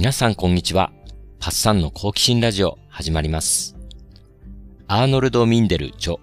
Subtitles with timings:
[0.00, 0.94] 皆さんこんにちは。
[1.40, 3.76] パッサンの好奇心ラジオ始まります。
[4.86, 6.16] アーノルド・ミンデル著、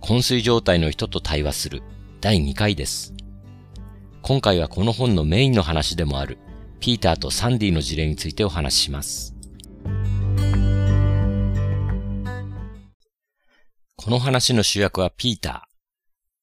[0.00, 1.84] 昏睡状態の人と対話する
[2.20, 3.14] 第2回です。
[4.22, 6.36] 今回はこの本のメインの話でもある
[6.80, 9.36] ピーターとサンディの事例についてお話しします。
[13.94, 15.74] この話の主役はピーター。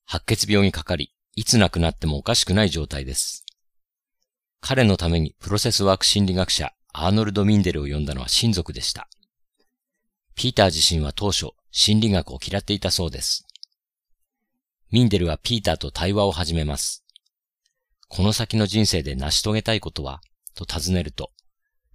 [0.06, 3.44] 白血病にかかり、いつ亡くなってもおかしくない状態です。
[4.62, 9.08] 彼のためにプロセスワーク心理学者アーノルド・ミンデルを呼んだのは親族でした。
[10.36, 13.46] ピーター自身は当初心理学を嫌っていたそうです。
[14.92, 17.06] ミンデルはピーターと対話を始めます。
[18.08, 20.22] この先の人生で成し遂げたいことは
[20.56, 21.32] と尋ねると、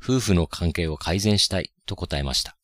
[0.03, 2.57] 夫婦の関係を改善したいと答えました。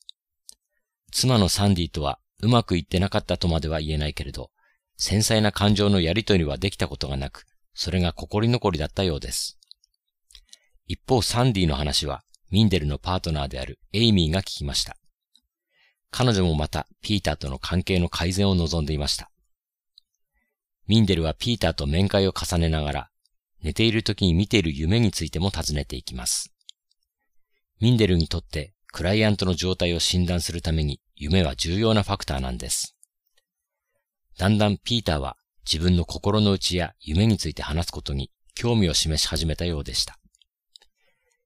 [1.12, 4.50] 妻のサンディとはうまくいってなかったとまでは言えないけれど、
[4.96, 9.59] 繊細な感情のやりとりはできたことがなく、それが心残りだったようです。
[10.92, 14.96] 一方サンディの話は、ミンデルのパートナーであるエイミーが聞きました。
[16.10, 19.30] 彼女もまたピーターとの関係の改善を望んでいました。
[20.88, 23.10] ミンデルはピーターと面会を重ねながら、
[23.62, 26.52] 寝ている時に見ている夢についても尋ねていきます。
[27.78, 32.96] ミンデルにとってクライアントの状態を診断するために夢は重要なファクターなんです。
[34.38, 40.19] だんだんピーターは自分の心の内や夢について話すことに興味を示し始めたようでした。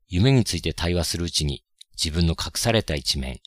[0.09, 1.65] 夢について対話するうちに
[1.97, 3.41] 自分の隠された一面、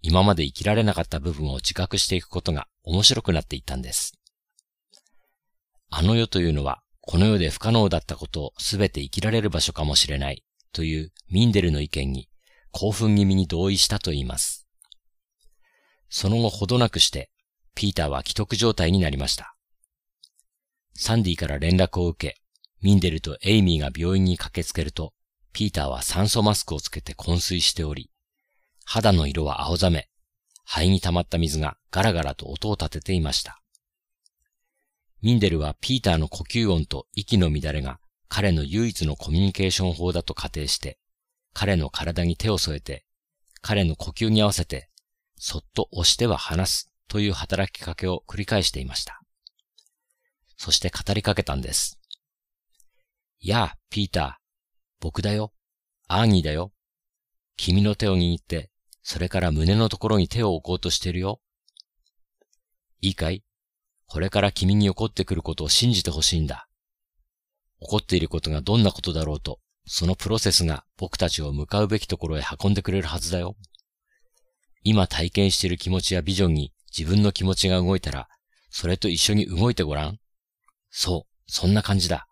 [0.00, 4.18] 今まで生きられなかった部分を自覚していくことが面白くなっていったんです。
[5.90, 12.28] あの世というのはこの世で不可能だったことを全て生きられる場所かもしれないというミンデルの意見に
[12.70, 14.66] 興奮気味に同意したと言います。
[16.08, 17.30] その後ほどなくして、
[17.74, 19.56] ピーターは既得状態になりました。
[20.94, 22.40] サンディから連絡を受け、
[22.82, 25.14] ミンデルとエイミーが病院に駆けつけると、
[25.52, 28.10] ピーターは酸素マスクをつけて昏睡しており、
[28.84, 30.08] 肌の色は青ざめ、
[30.64, 33.62] 肺に溜まった水がガラガラと音を立てていました。
[35.20, 40.98] ミンデルはピーターの呼吸音と息の乱れが彼の唯一のコミュニケーション法だと仮定して、
[41.52, 43.04] 彼の体に手を添えて、
[43.60, 44.88] 彼の呼吸に合わせて、
[45.36, 49.20] そっと押しては離すという働きかけを繰り返していました。
[50.56, 51.98] そして語りかけたんです。
[53.40, 54.41] やあ、ピーター、
[55.02, 55.52] 僕だよ。
[56.06, 56.70] アーニーだよ。
[57.56, 58.70] 君の手を握って、
[59.02, 61.40] それから胸のところに手を置こうとしてるよ。
[63.00, 63.42] いいかい？
[64.06, 66.68] これから君に起こってくることを信じてほしいんだ。
[67.80, 73.56] 起こっていることがどんなことだろうと、そのプロセスが僕たちを向かうべきところへ運んでくれるはずだよ。
[74.84, 78.28] 今体験している気持ちやビジョンに自分の気持ちが動いたら、
[78.70, 80.18] それと一緒に動いてごらん。
[80.90, 82.28] そう、そんな感じだ。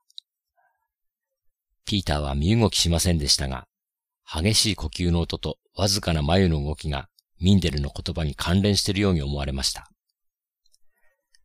[1.91, 3.67] ピーターは身動きしませんでしたが、
[4.25, 7.09] 激しい呼吸の音とわずかな眉の動きが
[7.41, 9.91] ミンデルの言葉に関連しているように思われました。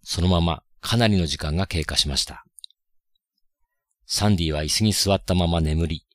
[0.03, 2.45] そのままかなりの時間が経過しました。
[4.05, 6.05] サンディは椅子に座ったまま眠り、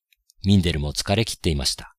[0.45, 1.97] ミンデルも疲れ切っていました。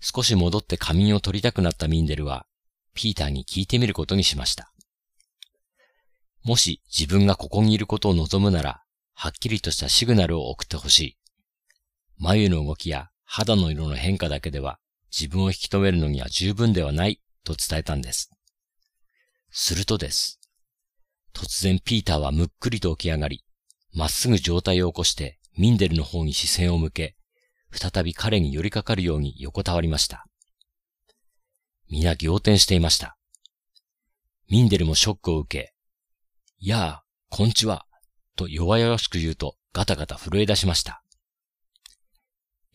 [0.00, 2.46] 少し戻って仮眠を取りたくなったミンデルは、
[2.94, 4.72] ピーターに聞いてみることにしました。
[6.42, 8.83] もし自分がここにいることを望むなら、
[9.14, 11.18] はっきりとしたシグナルを送ってほしい。
[12.18, 14.78] 眉の動きや肌の色の変化だけでは
[15.10, 18.30] 自分を引き止めるのには十分ではないと伝えたんです。
[19.50, 20.40] するとです。
[21.32, 23.44] 突然ピーターはむっくりと起き上がり、
[23.92, 27.16] まっすぐ状態を起こしてミンデルの方に視線を向け、
[27.70, 30.26] 再び彼に寄りかかるように横たわりました。
[31.88, 33.16] 皆仰天していました。
[34.48, 35.74] ミンデルもショックを受け、
[36.58, 37.83] やあ、こんちは、
[38.36, 41.02] と弱々しく言うとガタガタ震え出しました。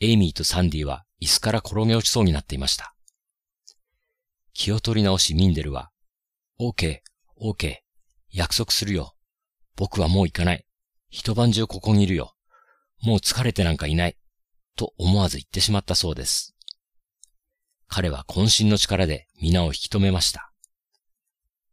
[0.01, 2.95] エイミーとサンディは椅子から転げ落ちそうになっていました。
[4.53, 5.91] 気を取り直しミンデルは、
[6.59, 6.99] OK、
[7.41, 7.77] OK、
[8.31, 9.15] 約束するよ。
[9.75, 10.65] 僕はもう行かない。
[11.09, 12.35] 一晩中ここにいるよ。
[13.01, 14.17] もう疲れてなんかいない。
[14.75, 16.55] と思わず言ってしまったそうです。
[17.87, 20.51] 彼は渾身の力で皆を引き止めました。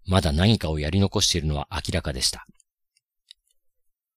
[0.07, 2.47] まだ何かをやり残しているのは明らかでした。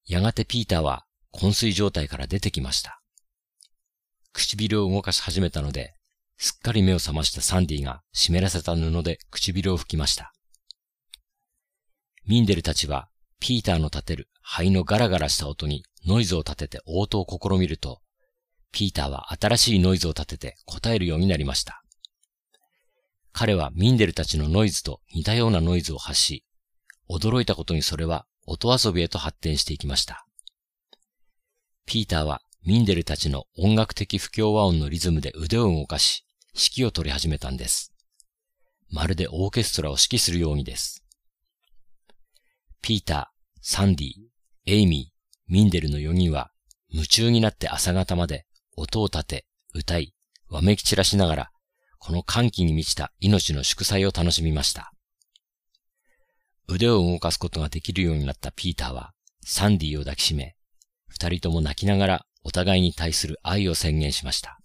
[0.10, 3.00] やがてピーターは昏睡状態から出てきました。
[4.34, 5.94] 唇を動かし始めたので、
[6.36, 10.34] すっかり目を覚ましたサンディが湿らせた布で唇を拭きました。
[12.26, 13.08] ミンデルたちは
[13.40, 18.02] ピーターの立てる肺のガラガラした音にノイズを立てて応答を試みると、
[18.72, 21.84] ピーターは新しいノイズを立てて答えるようになりました。
[23.32, 26.46] 彼はミンデルたちのノイズと似たようなノイズを発し、
[27.08, 30.26] 驚いたことにそれは音遊びへと発展していきました。
[31.86, 36.26] ピーターはミンデルたちの音楽的不協和音のリズムで腕を動かし、
[36.56, 37.94] 指揮を取り始めたんです。
[38.92, 41.04] まるでオーケストラを指揮するようにです。
[42.82, 44.10] ピーター、サンディ、
[44.66, 46.50] エイミー、ミンデルの4人は
[46.90, 50.16] 夢中になって朝方まで音を立て、歌い、
[50.50, 51.52] わめき散らしながら、
[52.00, 54.92] この歓喜に満ちた命の祝祭を楽しみました。
[56.72, 59.12] 腕を動かすことができるようになったピーターは、
[59.44, 60.56] サンディを抱きしめ、
[61.08, 64.60] 二人とも泣きながらお互いに対する愛を宣言しました。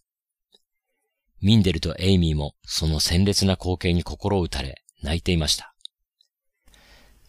[1.41, 5.75] ミンデルとエイミーもその鮮烈な光景に心を打たれ、泣いていました。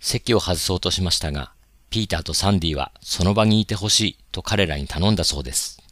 [0.02, 1.54] 席を外そうとしましたが、
[1.90, 5.85] ピーターとサンディはその場にいてほしいと彼らに頼んだそうです。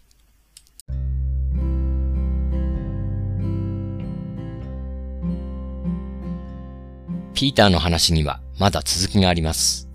[7.34, 9.90] ピーターの話にはまだ続きがあります。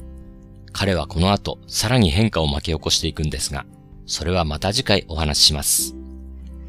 [0.73, 3.65] 彼はこの後さらに変化を巻き起こしていくんですが、
[4.07, 5.95] それはまた次回お話しします。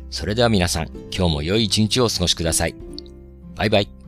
[0.10, 2.75] それでは皆さん、今日も良い一日をお過ごしください。
[3.56, 3.98] バイバイ。